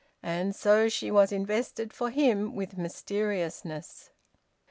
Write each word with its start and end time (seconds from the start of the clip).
And 0.23 0.55
so 0.55 0.89
she 0.89 1.11
was 1.11 1.31
invested, 1.31 1.93
for 1.93 2.09
him, 2.09 2.55
with 2.55 2.75
mysteriousness. 2.75 4.09